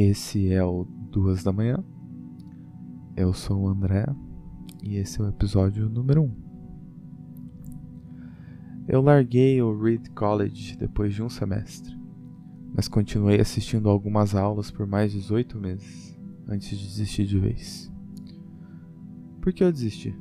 [0.00, 1.84] Esse é o Duas da Manhã.
[3.16, 4.06] Eu sou o André
[4.80, 6.24] e esse é o episódio número 1.
[6.24, 6.34] Um.
[8.86, 11.98] Eu larguei o Reed College depois de um semestre,
[12.72, 17.92] mas continuei assistindo algumas aulas por mais de 18 meses antes de desistir de vez.
[19.40, 20.16] Por que eu desisti?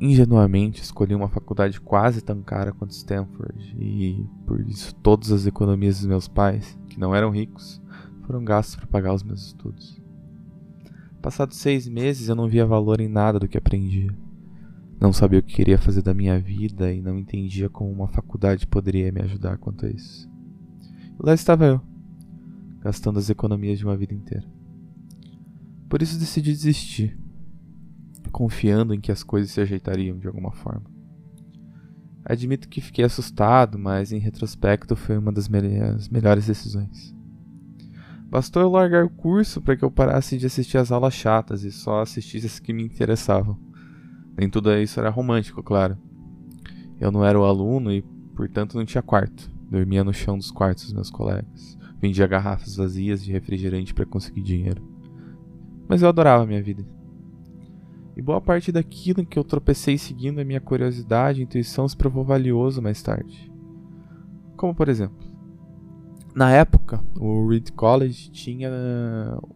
[0.00, 5.98] Ingenuamente escolhi uma faculdade quase tão cara quanto Stanford e, por isso, todas as economias
[5.98, 7.82] dos meus pais, que não eram ricos,
[8.24, 10.00] foram gastos para pagar os meus estudos.
[11.20, 14.16] Passados seis meses eu não via valor em nada do que aprendia.
[15.00, 18.68] Não sabia o que queria fazer da minha vida e não entendia como uma faculdade
[18.68, 20.30] poderia me ajudar quanto a isso.
[21.20, 21.80] E lá estava eu,
[22.80, 24.46] gastando as economias de uma vida inteira.
[25.88, 27.18] Por isso decidi desistir
[28.28, 30.84] confiando em que as coisas se ajeitariam de alguma forma.
[32.24, 37.16] Admito que fiquei assustado, mas em retrospecto foi uma das minhas melhores decisões.
[38.30, 41.72] Bastou eu largar o curso para que eu parasse de assistir às aulas chatas e
[41.72, 43.58] só assistisse as que me interessavam.
[44.36, 45.96] Nem tudo isso era romântico, claro.
[47.00, 48.02] Eu não era o aluno e,
[48.36, 49.50] portanto, não tinha quarto.
[49.70, 51.78] Dormia no chão dos quartos dos meus colegas.
[52.00, 54.86] Vendia garrafas vazias de refrigerante para conseguir dinheiro.
[55.88, 56.84] Mas eu adorava a minha vida.
[58.18, 62.24] E boa parte daquilo que eu tropecei seguindo a minha curiosidade e intuição se provou
[62.24, 63.48] valioso mais tarde.
[64.56, 65.24] Como por exemplo,
[66.34, 68.70] na época, o Reed College tinha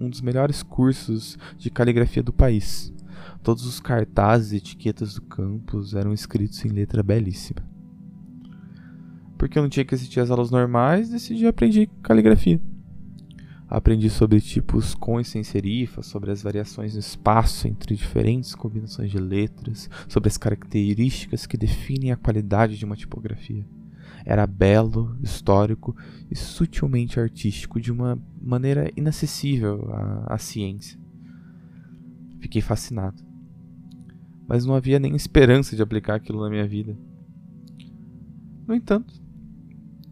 [0.00, 2.94] um dos melhores cursos de caligrafia do país.
[3.42, 7.62] Todos os cartazes e etiquetas do campus eram escritos em letra belíssima.
[9.36, 12.58] Porque eu não tinha que assistir às aulas normais, decidi aprender caligrafia.
[13.68, 19.10] Aprendi sobre tipos com e sem serifa, sobre as variações no espaço entre diferentes combinações
[19.10, 23.66] de letras, sobre as características que definem a qualidade de uma tipografia.
[24.24, 25.96] Era belo, histórico
[26.30, 30.98] e sutilmente artístico de uma maneira inacessível à, à ciência.
[32.38, 33.20] Fiquei fascinado.
[34.46, 36.96] Mas não havia nem esperança de aplicar aquilo na minha vida.
[38.66, 39.25] No entanto,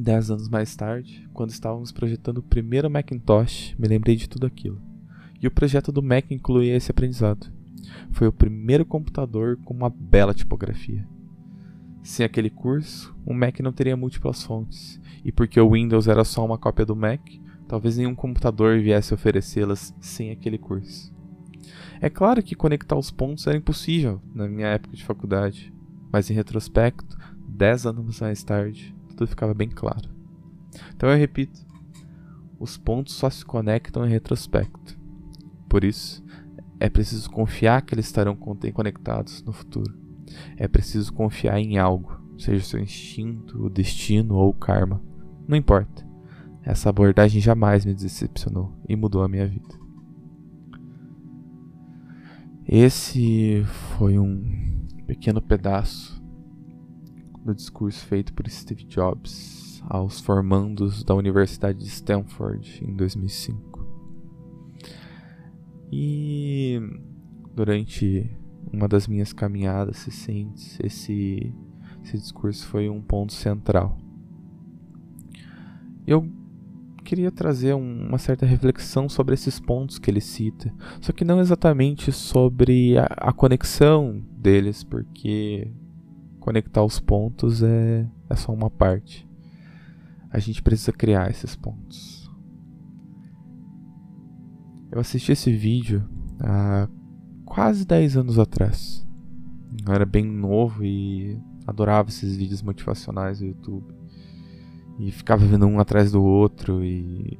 [0.00, 4.80] Dez anos mais tarde, quando estávamos projetando o primeiro Macintosh, me lembrei de tudo aquilo.
[5.42, 7.52] E o projeto do Mac incluía esse aprendizado.
[8.12, 11.04] Foi o primeiro computador com uma bela tipografia.
[12.00, 16.46] Sem aquele curso, o Mac não teria múltiplas fontes, e porque o Windows era só
[16.46, 17.20] uma cópia do Mac,
[17.66, 21.12] talvez nenhum computador viesse oferecê-las sem aquele curso.
[22.00, 25.74] É claro que conectar os pontos era impossível na minha época de faculdade,
[26.12, 30.08] mas em retrospecto, dez anos mais tarde, tudo ficava bem claro.
[30.94, 31.60] Então eu repito:
[32.58, 34.96] os pontos só se conectam em retrospecto.
[35.68, 36.24] Por isso,
[36.78, 39.92] é preciso confiar que eles estarão conectados no futuro.
[40.56, 45.02] É preciso confiar em algo, seja o seu instinto, o destino ou o karma.
[45.46, 46.06] Não importa.
[46.62, 49.74] Essa abordagem jamais me decepcionou e mudou a minha vida.
[52.66, 53.64] Esse
[53.96, 56.17] foi um pequeno pedaço
[57.48, 63.86] do discurso feito por Steve Jobs aos formandos da Universidade de Stanford em 2005.
[65.90, 66.78] E
[67.54, 68.30] durante
[68.70, 71.54] uma das minhas caminhadas recentes, esse,
[72.04, 73.96] esse discurso foi um ponto central.
[76.06, 76.30] Eu
[77.02, 80.70] queria trazer um, uma certa reflexão sobre esses pontos que ele cita,
[81.00, 85.72] só que não exatamente sobre a, a conexão deles, porque
[86.48, 89.28] conectar os pontos é, é só uma parte.
[90.30, 92.26] A gente precisa criar esses pontos.
[94.90, 96.08] Eu assisti esse vídeo
[96.40, 96.88] há
[97.44, 99.06] quase 10 anos atrás.
[99.86, 103.94] Eu era bem novo e adorava esses vídeos motivacionais do YouTube.
[104.98, 107.38] E ficava vendo um atrás do outro e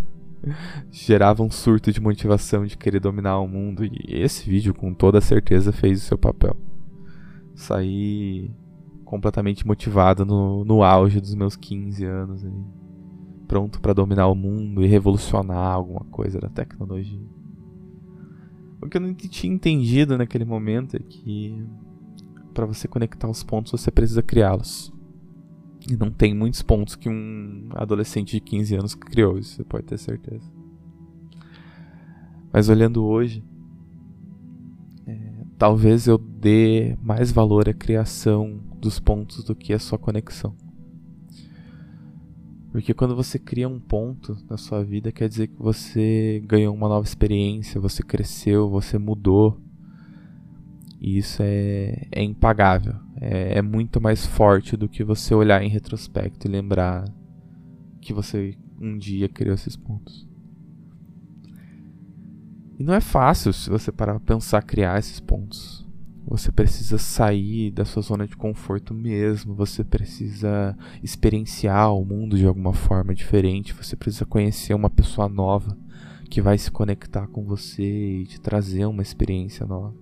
[0.90, 3.84] gerava um surto de motivação de querer dominar o mundo.
[3.84, 6.56] E esse vídeo, com toda certeza, fez o seu papel
[7.54, 8.50] saí
[9.04, 12.44] completamente motivado no, no auge dos meus 15 anos.
[12.44, 12.64] Aí,
[13.46, 17.20] pronto para dominar o mundo e revolucionar alguma coisa da tecnologia.
[18.80, 21.64] O que eu não tinha entendido naquele momento é que
[22.52, 24.92] para você conectar os pontos você precisa criá-los.
[25.88, 29.84] E não tem muitos pontos que um adolescente de 15 anos criou, isso você pode
[29.84, 30.50] ter certeza.
[32.52, 33.44] Mas olhando hoje,
[35.62, 40.56] talvez eu dê mais valor à criação dos pontos do que a sua conexão.
[42.72, 46.88] Porque quando você cria um ponto na sua vida, quer dizer que você ganhou uma
[46.88, 49.56] nova experiência, você cresceu, você mudou.
[51.00, 52.96] E isso é, é impagável.
[53.20, 57.04] É, é muito mais forte do que você olhar em retrospecto e lembrar
[58.00, 60.31] que você um dia criou esses pontos.
[62.82, 65.88] E não é fácil se você parar pra pensar criar esses pontos.
[66.26, 72.44] Você precisa sair da sua zona de conforto mesmo, você precisa experienciar o mundo de
[72.44, 75.78] alguma forma diferente, você precisa conhecer uma pessoa nova
[76.28, 79.94] que vai se conectar com você e te trazer uma experiência nova.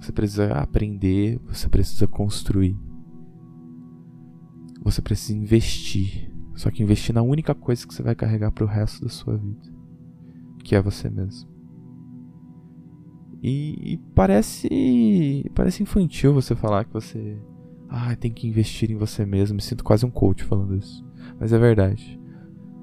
[0.00, 2.74] Você precisa aprender, você precisa construir.
[4.82, 6.32] Você precisa investir.
[6.54, 9.36] Só que investir na única coisa que você vai carregar para o resto da sua
[9.36, 9.69] vida,
[10.70, 11.50] que é você mesmo.
[13.42, 17.42] E, e, parece parece infantil você falar que você
[17.88, 19.56] ah, tem que investir em você mesmo.
[19.56, 21.04] Me sinto quase um coach falando isso.
[21.40, 22.20] Mas é verdade.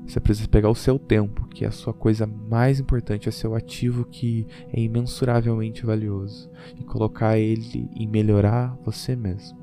[0.06, 3.56] Você precisa pegar o seu tempo, que é a sua coisa mais importante, é seu
[3.56, 9.57] ativo que é imensuravelmente valioso, e colocar ele em melhorar você mesmo.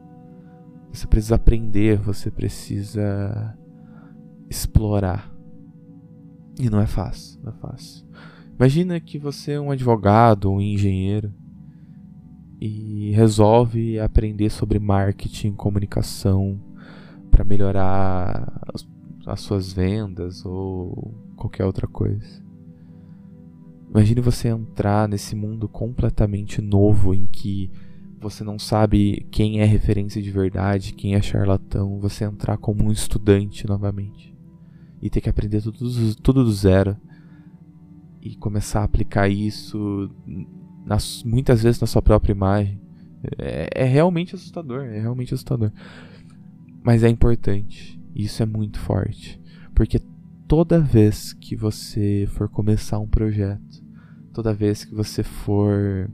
[0.90, 3.54] Você precisa aprender, você precisa
[4.48, 5.33] explorar.
[6.58, 8.04] E não é fácil, não é fácil.
[8.56, 11.32] Imagina que você é um advogado ou um engenheiro
[12.60, 16.60] e resolve aprender sobre marketing, comunicação
[17.30, 18.60] para melhorar
[19.26, 22.42] as suas vendas ou qualquer outra coisa.
[23.90, 27.70] Imagine você entrar nesse mundo completamente novo em que
[28.20, 32.92] você não sabe quem é referência de verdade, quem é charlatão, você entrar como um
[32.92, 34.33] estudante novamente
[35.04, 36.96] e ter que aprender tudo, tudo do zero
[38.22, 40.10] e começar a aplicar isso
[40.86, 42.80] nas, muitas vezes na sua própria imagem.
[43.36, 45.70] É, é realmente assustador, é realmente assustador.
[46.82, 48.00] Mas é importante.
[48.14, 49.38] Isso é muito forte.
[49.74, 50.00] Porque
[50.48, 53.84] toda vez que você for começar um projeto,
[54.32, 56.10] toda vez que você for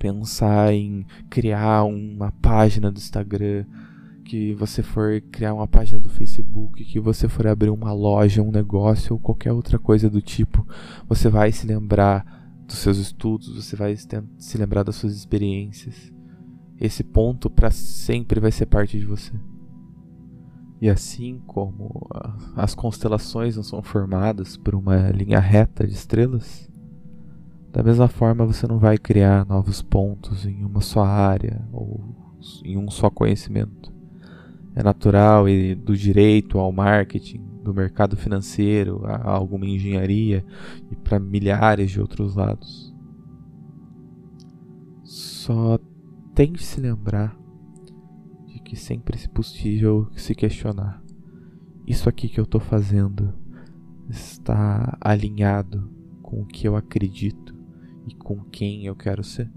[0.00, 3.64] pensar em criar uma página do Instagram,
[4.24, 8.50] que você for criar uma página do Facebook, que você for abrir uma loja, um
[8.50, 10.66] negócio ou qualquer outra coisa do tipo,
[11.08, 12.24] você vai se lembrar
[12.66, 16.12] dos seus estudos, você vai se lembrar das suas experiências.
[16.80, 19.32] Esse ponto para sempre vai ser parte de você.
[20.80, 22.08] E assim como
[22.56, 26.68] as constelações não são formadas por uma linha reta de estrelas,
[27.72, 32.00] da mesma forma você não vai criar novos pontos em uma só área ou
[32.64, 33.92] em um só conhecimento.
[34.74, 40.44] É natural e do direito ao marketing, do mercado financeiro a alguma engenharia
[40.90, 42.92] e para milhares de outros lados.
[45.04, 45.78] Só
[46.34, 47.36] tente se lembrar
[48.72, 51.02] que sempre é possível se questionar:
[51.86, 53.34] isso aqui que eu estou fazendo
[54.08, 55.90] está alinhado
[56.22, 57.54] com o que eu acredito
[58.08, 59.52] e com quem eu quero ser?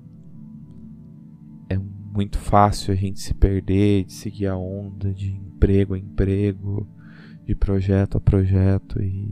[1.70, 1.80] É
[2.16, 6.88] muito fácil a gente se perder, de seguir a onda de emprego a emprego,
[7.46, 9.30] de projeto a projeto e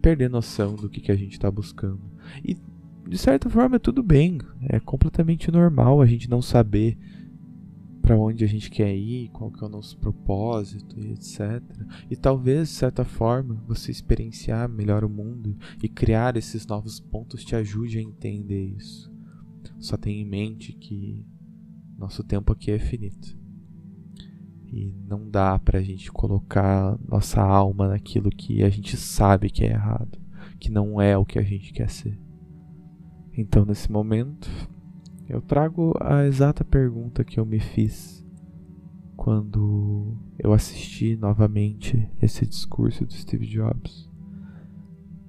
[0.00, 2.00] perder noção do que, que a gente está buscando.
[2.44, 2.56] E
[3.06, 4.38] de certa forma é tudo bem,
[4.68, 6.96] é completamente normal a gente não saber
[8.00, 11.62] para onde a gente quer ir, qual que é o nosso propósito e etc.
[12.10, 17.44] E talvez, de certa forma, você experienciar melhor o mundo e criar esses novos pontos
[17.44, 19.10] te ajude a entender isso.
[19.78, 21.24] Só tenha em mente que
[21.98, 23.36] nosso tempo aqui é finito.
[24.66, 29.70] E não dá pra gente colocar nossa alma naquilo que a gente sabe que é
[29.72, 30.18] errado,
[30.58, 32.18] que não é o que a gente quer ser.
[33.36, 34.50] Então, nesse momento,
[35.28, 38.22] eu trago a exata pergunta que eu me fiz
[39.16, 44.10] quando eu assisti novamente esse discurso do Steve Jobs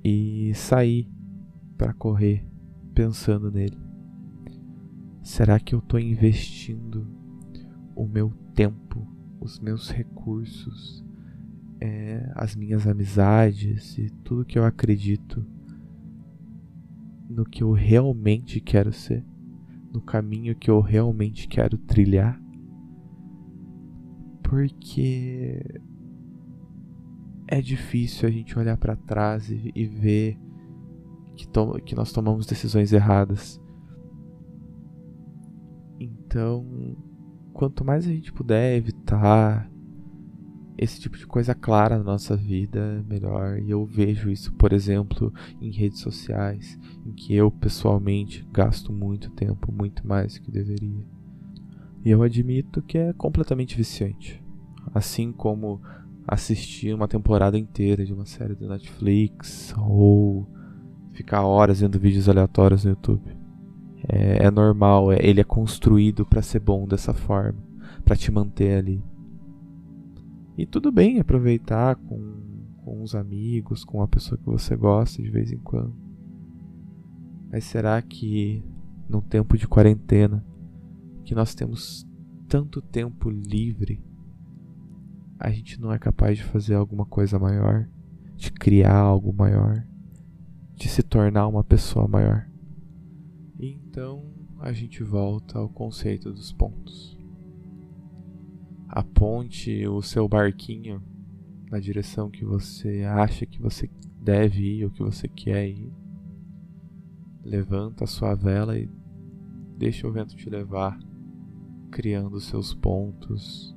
[0.03, 1.07] e saí
[1.77, 2.45] para correr
[2.93, 3.92] pensando nele.
[5.23, 7.07] Será que eu estou investindo
[7.95, 9.07] o meu tempo,
[9.39, 11.03] os meus recursos,
[11.79, 15.43] é, as minhas amizades e tudo que eu acredito
[17.27, 19.25] no que eu realmente quero ser?
[19.93, 22.41] no caminho que eu realmente quero trilhar.
[24.41, 25.63] Porque
[27.47, 30.37] é difícil a gente olhar para trás e, e, ver
[31.35, 31.47] que,
[31.85, 33.61] que nós tomamos decisões erradas.
[36.33, 36.65] Então,
[37.53, 39.69] quanto mais a gente puder evitar
[40.75, 43.59] esse tipo de coisa clara na nossa vida, melhor.
[43.59, 49.29] E eu vejo isso, por exemplo, em redes sociais, em que eu pessoalmente gasto muito
[49.29, 51.05] tempo, muito mais do que deveria.
[52.03, 54.43] E eu admito que é completamente viciante.
[54.91, 55.79] Assim como
[56.27, 60.47] assistir uma temporada inteira de uma série do Netflix ou
[61.11, 63.42] ficar horas vendo vídeos aleatórios no YouTube.
[64.07, 67.59] É, é normal, é, ele é construído para ser bom dessa forma,
[68.03, 69.03] para te manter ali.
[70.57, 72.35] E tudo bem aproveitar com,
[72.83, 75.95] com os amigos, com a pessoa que você gosta de vez em quando.
[77.51, 78.63] Mas será que
[79.07, 80.43] num tempo de quarentena,
[81.23, 82.05] que nós temos
[82.47, 84.03] tanto tempo livre,
[85.39, 87.87] a gente não é capaz de fazer alguma coisa maior,
[88.35, 89.85] de criar algo maior,
[90.75, 92.47] de se tornar uma pessoa maior?
[93.71, 94.23] Então
[94.59, 97.17] a gente volta ao conceito dos pontos
[98.95, 101.01] aponte o seu barquinho
[101.71, 103.89] na direção que você acha que você
[104.21, 105.91] deve ir ou que você quer ir.
[107.43, 108.87] Levanta a sua vela e
[109.75, 110.99] deixa o vento te levar,
[111.89, 113.75] criando seus pontos,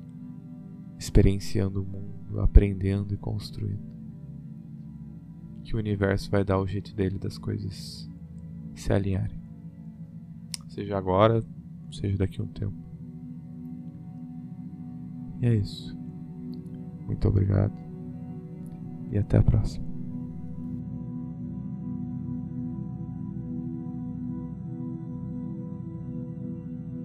[0.99, 3.87] experienciando o mundo, aprendendo e construindo.
[5.63, 8.07] Que o universo vai dar o jeito dele das coisas
[8.75, 9.46] se alinharem.
[10.77, 11.41] Seja agora,
[11.91, 12.77] seja daqui a um tempo.
[15.41, 15.97] E é isso.
[17.07, 17.73] Muito obrigado.
[19.11, 19.86] E até a próxima.